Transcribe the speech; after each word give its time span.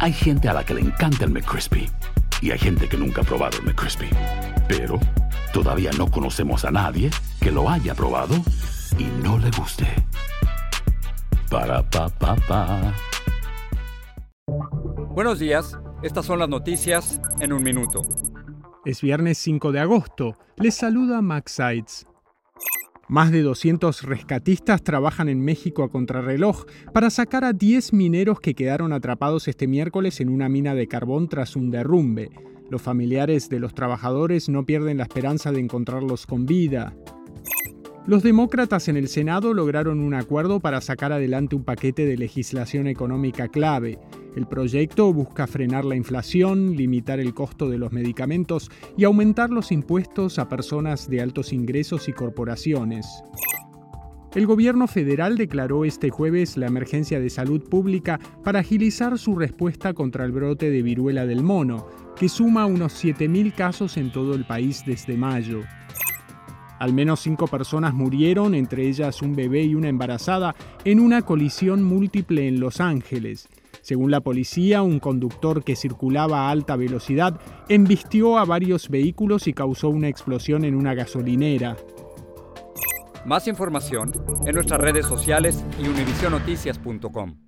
Hay 0.00 0.12
gente 0.12 0.48
a 0.48 0.52
la 0.52 0.64
que 0.64 0.74
le 0.74 0.80
encanta 0.80 1.24
el 1.24 1.32
McCrispy 1.32 1.90
y 2.40 2.52
hay 2.52 2.58
gente 2.58 2.88
que 2.88 2.96
nunca 2.96 3.22
ha 3.22 3.24
probado 3.24 3.58
el 3.58 3.64
McCrispy. 3.64 4.08
Pero 4.68 5.00
todavía 5.52 5.90
no 5.98 6.08
conocemos 6.08 6.64
a 6.64 6.70
nadie 6.70 7.10
que 7.40 7.50
lo 7.50 7.68
haya 7.68 7.96
probado 7.96 8.36
y 8.96 9.04
no 9.24 9.38
le 9.38 9.50
guste. 9.50 9.86
Para 11.50 11.82
pa 11.82 12.08
pa 12.10 12.36
pa. 12.46 12.94
Buenos 15.10 15.40
días, 15.40 15.76
estas 16.04 16.26
son 16.26 16.38
las 16.38 16.48
noticias 16.48 17.20
en 17.40 17.52
un 17.52 17.64
minuto. 17.64 18.02
Es 18.84 19.02
viernes 19.02 19.38
5 19.38 19.72
de 19.72 19.80
agosto. 19.80 20.36
Les 20.58 20.76
saluda 20.76 21.20
Max 21.22 21.52
Sides. 21.52 22.07
Más 23.08 23.32
de 23.32 23.40
200 23.40 24.02
rescatistas 24.02 24.82
trabajan 24.82 25.30
en 25.30 25.40
México 25.40 25.82
a 25.82 25.88
contrarreloj 25.88 26.66
para 26.92 27.08
sacar 27.08 27.42
a 27.42 27.54
10 27.54 27.94
mineros 27.94 28.38
que 28.38 28.54
quedaron 28.54 28.92
atrapados 28.92 29.48
este 29.48 29.66
miércoles 29.66 30.20
en 30.20 30.28
una 30.28 30.50
mina 30.50 30.74
de 30.74 30.88
carbón 30.88 31.26
tras 31.26 31.56
un 31.56 31.70
derrumbe. 31.70 32.30
Los 32.68 32.82
familiares 32.82 33.48
de 33.48 33.60
los 33.60 33.72
trabajadores 33.72 34.50
no 34.50 34.66
pierden 34.66 34.98
la 34.98 35.04
esperanza 35.04 35.52
de 35.52 35.60
encontrarlos 35.60 36.26
con 36.26 36.44
vida. 36.44 36.94
Los 38.06 38.22
demócratas 38.22 38.88
en 38.88 38.98
el 38.98 39.08
Senado 39.08 39.54
lograron 39.54 40.00
un 40.00 40.12
acuerdo 40.12 40.60
para 40.60 40.82
sacar 40.82 41.10
adelante 41.12 41.56
un 41.56 41.64
paquete 41.64 42.04
de 42.04 42.18
legislación 42.18 42.88
económica 42.88 43.48
clave. 43.48 43.98
El 44.38 44.46
proyecto 44.46 45.12
busca 45.12 45.48
frenar 45.48 45.84
la 45.84 45.96
inflación, 45.96 46.76
limitar 46.76 47.18
el 47.18 47.34
costo 47.34 47.68
de 47.68 47.76
los 47.76 47.90
medicamentos 47.90 48.70
y 48.96 49.02
aumentar 49.02 49.50
los 49.50 49.72
impuestos 49.72 50.38
a 50.38 50.48
personas 50.48 51.10
de 51.10 51.20
altos 51.20 51.52
ingresos 51.52 52.08
y 52.08 52.12
corporaciones. 52.12 53.04
El 54.36 54.46
gobierno 54.46 54.86
federal 54.86 55.36
declaró 55.36 55.84
este 55.84 56.10
jueves 56.10 56.56
la 56.56 56.68
emergencia 56.68 57.18
de 57.18 57.30
salud 57.30 57.68
pública 57.68 58.20
para 58.44 58.60
agilizar 58.60 59.18
su 59.18 59.34
respuesta 59.34 59.92
contra 59.92 60.24
el 60.24 60.30
brote 60.30 60.70
de 60.70 60.82
viruela 60.82 61.26
del 61.26 61.42
mono, 61.42 61.88
que 62.14 62.28
suma 62.28 62.64
unos 62.64 63.04
7.000 63.04 63.52
casos 63.56 63.96
en 63.96 64.12
todo 64.12 64.36
el 64.36 64.44
país 64.44 64.84
desde 64.86 65.16
mayo. 65.16 65.62
Al 66.78 66.92
menos 66.92 67.20
cinco 67.20 67.46
personas 67.46 67.94
murieron, 67.94 68.54
entre 68.54 68.86
ellas 68.86 69.22
un 69.22 69.34
bebé 69.34 69.62
y 69.62 69.74
una 69.74 69.88
embarazada, 69.88 70.54
en 70.84 71.00
una 71.00 71.22
colisión 71.22 71.82
múltiple 71.82 72.46
en 72.46 72.60
Los 72.60 72.80
Ángeles. 72.80 73.48
Según 73.82 74.10
la 74.10 74.20
policía, 74.20 74.82
un 74.82 75.00
conductor 75.00 75.64
que 75.64 75.76
circulaba 75.76 76.48
a 76.48 76.50
alta 76.50 76.76
velocidad 76.76 77.40
embistió 77.68 78.38
a 78.38 78.44
varios 78.44 78.88
vehículos 78.88 79.46
y 79.46 79.52
causó 79.52 79.88
una 79.88 80.08
explosión 80.08 80.64
en 80.64 80.74
una 80.74 80.94
gasolinera. 80.94 81.76
Más 83.24 83.48
información 83.48 84.12
en 84.46 84.54
nuestras 84.54 84.80
redes 84.80 85.06
sociales 85.06 85.64
y 85.82 85.88
univisionoticias.com. 85.88 87.47